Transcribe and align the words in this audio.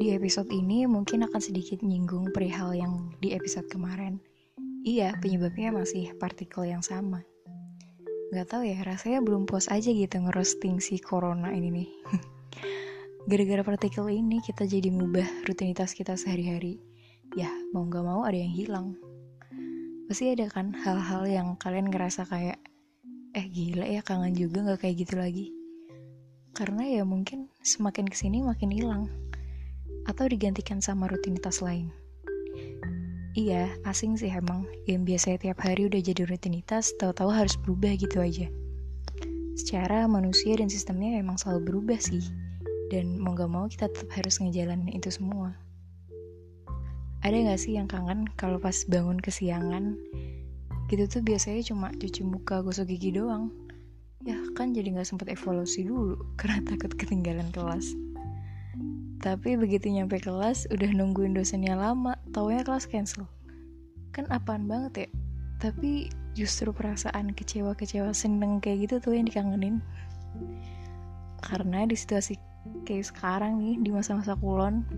Di 0.00 0.16
episode 0.16 0.48
ini 0.48 0.88
mungkin 0.88 1.28
akan 1.28 1.44
sedikit 1.44 1.84
nyinggung 1.84 2.32
perihal 2.32 2.72
yang 2.72 3.12
di 3.20 3.36
episode 3.36 3.68
kemarin. 3.68 4.16
Iya, 4.80 5.12
penyebabnya 5.20 5.76
masih 5.76 6.16
partikel 6.16 6.72
yang 6.72 6.80
sama. 6.80 7.20
Gak 8.32 8.48
tau 8.48 8.64
ya, 8.64 8.80
rasanya 8.80 9.20
belum 9.20 9.44
puas 9.44 9.68
aja 9.68 9.92
gitu 9.92 10.16
ngerosting 10.16 10.80
si 10.80 10.96
corona 11.04 11.52
ini 11.52 11.68
nih. 11.68 11.88
Gara-gara 13.28 13.60
partikel 13.60 14.08
ini 14.08 14.40
kita 14.40 14.64
jadi 14.64 14.88
ngubah 14.88 15.44
rutinitas 15.44 15.92
kita 15.92 16.16
sehari-hari. 16.16 16.80
Ya, 17.36 17.52
mau 17.76 17.84
gak 17.84 18.00
mau 18.00 18.24
ada 18.24 18.40
yang 18.40 18.56
hilang. 18.56 18.96
Pasti 20.08 20.32
ada 20.32 20.48
kan 20.48 20.72
hal-hal 20.80 21.28
yang 21.28 21.60
kalian 21.60 21.92
ngerasa 21.92 22.24
kayak, 22.24 22.56
eh 23.36 23.46
gila 23.52 23.84
ya 23.84 24.00
kangen 24.00 24.32
juga 24.32 24.64
gak 24.64 24.80
kayak 24.80 24.96
gitu 25.04 25.20
lagi. 25.20 25.52
Karena 26.56 26.88
ya 26.88 27.04
mungkin 27.04 27.52
semakin 27.60 28.08
ke 28.08 28.16
sini 28.16 28.40
makin 28.40 28.72
hilang 28.72 29.12
atau 30.10 30.26
digantikan 30.26 30.82
sama 30.82 31.06
rutinitas 31.06 31.62
lain. 31.62 31.94
Iya, 33.38 33.70
asing 33.86 34.18
sih 34.18 34.26
emang. 34.26 34.66
Yang 34.90 35.02
biasanya 35.06 35.38
tiap 35.38 35.62
hari 35.62 35.86
udah 35.86 36.02
jadi 36.02 36.26
rutinitas, 36.26 36.90
tahu-tahu 36.98 37.30
harus 37.30 37.54
berubah 37.62 37.94
gitu 37.94 38.18
aja. 38.18 38.50
Secara 39.54 40.10
manusia 40.10 40.58
dan 40.58 40.66
sistemnya 40.66 41.14
memang 41.22 41.38
selalu 41.38 41.70
berubah 41.70 42.02
sih. 42.02 42.26
Dan 42.90 43.22
mau 43.22 43.38
gak 43.38 43.46
mau 43.46 43.70
kita 43.70 43.86
tetap 43.86 44.10
harus 44.18 44.42
ngejalanin 44.42 44.90
itu 44.90 45.14
semua. 45.14 45.54
Ada 47.22 47.54
gak 47.54 47.60
sih 47.62 47.78
yang 47.78 47.86
kangen 47.86 48.26
kalau 48.34 48.58
pas 48.58 48.82
bangun 48.90 49.22
kesiangan, 49.22 49.94
gitu 50.90 51.06
tuh 51.06 51.22
biasanya 51.22 51.62
cuma 51.62 51.94
cuci 51.94 52.26
muka, 52.26 52.66
gosok 52.66 52.90
gigi 52.90 53.14
doang. 53.14 53.54
Ya 54.26 54.34
kan 54.58 54.74
jadi 54.74 54.90
gak 54.90 55.06
sempet 55.06 55.30
evolusi 55.30 55.86
dulu, 55.86 56.18
karena 56.40 56.66
takut 56.66 56.98
ketinggalan 56.98 57.54
kelas. 57.54 57.94
Tapi 59.20 59.52
begitu 59.60 59.92
nyampe 59.92 60.16
kelas, 60.16 60.64
udah 60.72 60.90
nungguin 60.96 61.36
dosennya 61.36 61.76
lama, 61.76 62.16
taunya 62.32 62.64
kelas 62.64 62.88
cancel. 62.88 63.28
Kan 64.16 64.24
apaan 64.32 64.64
banget 64.64 64.92
ya? 64.96 65.08
Tapi 65.60 66.08
justru 66.32 66.72
perasaan 66.72 67.36
kecewa-kecewa 67.36 68.16
seneng 68.16 68.64
kayak 68.64 68.88
gitu 68.88 68.96
tuh 69.04 69.12
yang 69.12 69.28
dikangenin. 69.28 69.84
Karena 71.44 71.84
di 71.84 71.92
situasi 72.00 72.40
kayak 72.88 73.12
sekarang 73.12 73.60
nih, 73.60 73.76
di 73.84 73.92
masa-masa 73.92 74.32
kulon, 74.40 74.88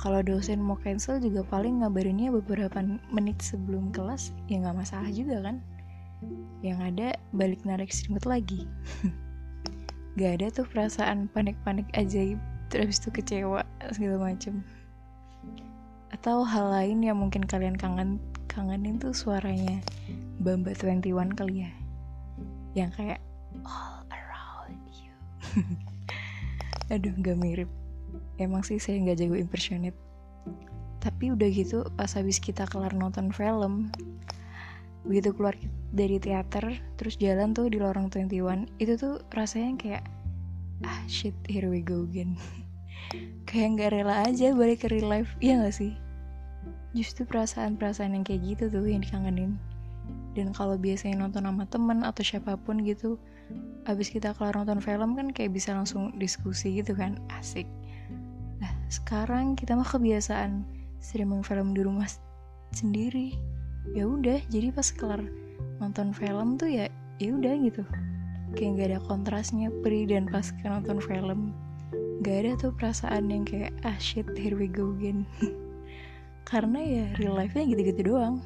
kalau 0.00 0.24
dosen 0.24 0.56
mau 0.64 0.80
cancel 0.80 1.20
juga 1.20 1.44
paling 1.44 1.84
ngabarinnya 1.84 2.32
beberapa 2.32 2.80
menit 3.12 3.36
sebelum 3.44 3.92
kelas, 3.92 4.32
ya 4.48 4.64
nggak 4.64 4.80
masalah 4.80 5.12
juga 5.12 5.44
kan? 5.44 5.60
Yang 6.64 6.78
ada 6.88 7.08
balik 7.36 7.60
narik 7.68 7.92
selimut 7.92 8.24
lagi. 8.24 8.64
gak 10.16 10.40
ada 10.40 10.46
tuh 10.52 10.68
perasaan 10.68 11.28
panik-panik 11.32 11.88
ajaib 11.96 12.36
terus 12.72 13.04
itu 13.04 13.12
kecewa 13.12 13.60
segala 13.92 14.32
macem. 14.32 14.64
Atau 16.08 16.48
hal 16.48 16.72
lain 16.72 17.04
yang 17.04 17.20
mungkin 17.20 17.44
kalian 17.44 17.76
kangen 17.76 18.16
kangenin 18.48 18.96
tuh 18.96 19.12
suaranya 19.12 19.84
Bamba 20.40 20.72
21 20.72 21.36
kali 21.36 21.68
ya. 21.68 21.72
Yang 22.72 22.90
kayak 22.96 23.20
all 23.68 24.00
around 24.08 24.80
you. 24.96 25.12
Aduh 26.96 27.12
gak 27.20 27.36
mirip. 27.36 27.68
Emang 28.40 28.64
sih 28.64 28.80
saya 28.80 28.96
nggak 29.04 29.20
jago 29.20 29.36
impersonate. 29.36 29.96
Tapi 31.04 31.36
udah 31.36 31.48
gitu 31.52 31.84
pas 31.92 32.08
habis 32.16 32.40
kita 32.40 32.64
kelar 32.64 32.96
nonton 32.96 33.28
film 33.28 33.92
begitu 35.02 35.34
keluar 35.34 35.58
dari 35.90 36.22
teater 36.22 36.78
terus 36.94 37.18
jalan 37.18 37.50
tuh 37.50 37.66
di 37.66 37.82
lorong 37.82 38.06
21 38.06 38.70
itu 38.78 38.94
tuh 38.94 39.18
rasanya 39.34 39.74
kayak 39.74 40.04
ah 40.82 41.00
shit 41.06 41.34
here 41.46 41.66
we 41.70 41.82
go 41.82 42.04
again. 42.06 42.38
Kayak 43.48 43.68
nggak 43.76 43.90
rela 43.92 44.14
aja 44.26 44.54
balik 44.56 44.84
ke 44.84 44.88
real 44.88 45.10
life. 45.10 45.32
Iya 45.42 45.66
gak 45.66 45.76
sih? 45.76 45.92
Justru 46.96 47.24
perasaan-perasaan 47.28 48.16
yang 48.16 48.24
kayak 48.24 48.40
gitu 48.44 48.64
tuh 48.72 48.84
yang 48.88 49.04
dikangenin. 49.04 49.60
Dan 50.32 50.56
kalau 50.56 50.80
biasanya 50.80 51.20
nonton 51.20 51.44
sama 51.44 51.64
temen 51.68 52.04
atau 52.04 52.24
siapa 52.24 52.56
pun 52.56 52.80
gitu 52.84 53.20
abis 53.84 54.08
kita 54.08 54.32
kelar 54.32 54.56
nonton 54.56 54.80
film 54.80 55.12
kan 55.12 55.28
kayak 55.28 55.52
bisa 55.52 55.76
langsung 55.76 56.16
diskusi 56.16 56.80
gitu 56.80 56.96
kan. 56.96 57.20
Asik. 57.36 57.68
Nah 58.60 58.72
sekarang 58.88 59.58
kita 59.58 59.76
mah 59.76 59.84
kebiasaan 59.84 60.64
streaming 61.02 61.44
film 61.44 61.76
di 61.76 61.84
rumah 61.84 62.08
sendiri. 62.72 63.36
Ya 63.92 64.08
udah 64.08 64.40
jadi 64.48 64.72
pas 64.72 64.88
kelar 64.88 65.20
nonton 65.82 66.14
film 66.14 66.56
tuh 66.56 66.70
ya 66.70 66.86
ya 67.20 67.30
udah 67.34 67.54
gitu 67.60 67.82
kayak 68.54 68.70
nggak 68.76 68.88
ada 68.94 69.00
kontrasnya 69.04 69.68
pre 69.80 70.04
dan 70.04 70.28
pas 70.28 70.52
nonton 70.64 71.00
film 71.00 71.52
gak 72.22 72.46
ada 72.46 72.52
tuh 72.54 72.70
perasaan 72.78 73.34
yang 73.34 73.42
kayak 73.42 73.74
ah 73.82 73.98
shit 73.98 74.24
here 74.38 74.54
we 74.54 74.70
go 74.70 74.94
again. 74.94 75.26
Karena 76.50 76.78
ya 76.78 77.04
real 77.18 77.34
life-nya 77.34 77.66
gitu-gitu 77.66 78.14
doang. 78.14 78.38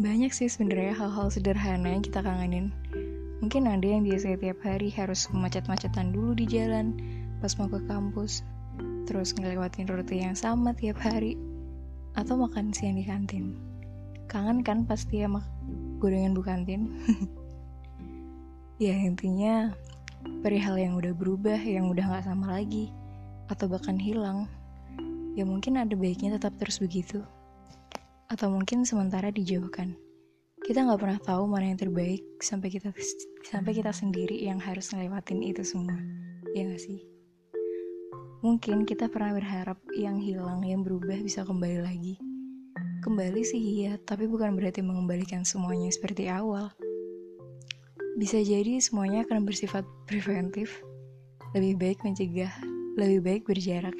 Banyak 0.00 0.32
sih 0.32 0.48
sebenarnya 0.48 0.96
hal-hal 0.96 1.28
sederhana 1.28 1.92
yang 1.92 2.00
kita 2.00 2.24
kangenin. 2.24 2.72
Mungkin 3.44 3.68
ada 3.68 3.84
yang 3.84 4.02
biasanya 4.08 4.40
tiap 4.40 4.58
hari 4.64 4.88
harus 4.96 5.28
macet-macetan 5.28 6.10
dulu 6.10 6.32
di 6.32 6.48
jalan 6.48 6.96
pas 7.38 7.54
mau 7.60 7.70
ke 7.70 7.78
kampus 7.86 8.42
terus 9.06 9.30
ngelewatin 9.36 9.88
rute 9.88 10.16
yang 10.16 10.34
sama 10.34 10.74
tiap 10.74 10.98
hari 11.00 11.36
atau 12.16 12.34
makan 12.34 12.72
siang 12.72 12.96
di 12.96 13.04
kantin. 13.04 13.60
Kangen 14.28 14.64
kan 14.64 14.88
pasti 14.88 15.20
ya 15.20 15.28
mak 15.28 15.44
gorengan 16.00 16.32
bu 16.32 16.42
kantin 16.44 16.94
ya 18.78 18.94
intinya 18.94 19.74
perihal 20.38 20.78
yang 20.78 20.94
udah 20.94 21.10
berubah, 21.10 21.58
yang 21.58 21.90
udah 21.90 22.14
gak 22.14 22.30
sama 22.30 22.54
lagi, 22.54 22.94
atau 23.50 23.66
bahkan 23.66 23.98
hilang, 23.98 24.46
ya 25.34 25.42
mungkin 25.42 25.82
ada 25.82 25.94
baiknya 25.98 26.38
tetap 26.38 26.54
terus 26.62 26.78
begitu. 26.78 27.26
Atau 28.30 28.54
mungkin 28.54 28.86
sementara 28.86 29.34
dijauhkan. 29.34 29.98
Kita 30.58 30.84
nggak 30.84 31.00
pernah 31.00 31.20
tahu 31.22 31.48
mana 31.48 31.70
yang 31.70 31.80
terbaik 31.80 32.22
sampai 32.42 32.68
kita 32.68 32.90
sampai 33.46 33.72
kita 33.72 33.88
sendiri 33.94 34.36
yang 34.36 34.60
harus 34.60 34.90
ngelewatin 34.92 35.40
itu 35.42 35.62
semua. 35.66 35.96
Ya 36.54 36.66
gak 36.70 36.82
sih? 36.82 37.02
Mungkin 38.46 38.86
kita 38.86 39.10
pernah 39.10 39.34
berharap 39.34 39.78
yang 39.98 40.22
hilang, 40.22 40.62
yang 40.62 40.86
berubah 40.86 41.18
bisa 41.18 41.42
kembali 41.42 41.82
lagi. 41.82 42.14
Kembali 43.02 43.42
sih 43.42 43.58
iya, 43.58 43.98
tapi 43.98 44.30
bukan 44.30 44.54
berarti 44.54 44.82
mengembalikan 44.86 45.42
semuanya 45.42 45.90
seperti 45.90 46.30
awal. 46.30 46.70
Bisa 48.18 48.42
jadi 48.42 48.82
semuanya 48.82 49.22
akan 49.22 49.46
bersifat 49.46 49.86
preventif, 50.10 50.82
lebih 51.54 51.78
baik 51.78 52.02
mencegah, 52.02 52.50
lebih 52.98 53.22
baik 53.22 53.42
berjarak. 53.46 53.94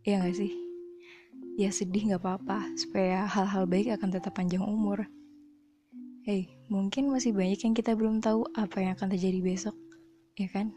Ya 0.00 0.24
gak 0.24 0.40
sih? 0.40 0.48
Ya 1.60 1.68
sedih 1.68 2.16
gak 2.16 2.24
apa-apa, 2.24 2.72
supaya 2.72 3.28
hal-hal 3.28 3.68
baik 3.68 3.92
akan 4.00 4.16
tetap 4.16 4.32
panjang 4.32 4.64
umur. 4.64 5.04
Hei, 6.24 6.56
mungkin 6.72 7.12
masih 7.12 7.36
banyak 7.36 7.60
yang 7.60 7.76
kita 7.76 7.92
belum 7.92 8.24
tahu 8.24 8.48
apa 8.56 8.80
yang 8.80 8.96
akan 8.96 9.12
terjadi 9.12 9.44
besok, 9.44 9.76
ya 10.40 10.48
kan? 10.48 10.72